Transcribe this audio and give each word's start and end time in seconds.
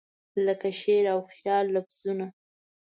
لکه 0.45 0.69
شعر 0.81 1.05
او 1.13 1.19
خیال 1.33 1.65
لفظونه 1.75 2.27